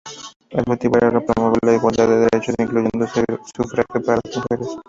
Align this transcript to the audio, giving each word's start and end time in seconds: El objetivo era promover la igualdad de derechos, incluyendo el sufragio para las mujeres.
El 0.49 0.61
objetivo 0.61 0.97
era 0.97 1.23
promover 1.23 1.59
la 1.63 1.75
igualdad 1.75 2.07
de 2.07 2.21
derechos, 2.31 2.55
incluyendo 2.57 3.05
el 3.05 3.37
sufragio 3.55 4.01
para 4.03 4.19
las 4.23 4.35
mujeres. 4.35 4.67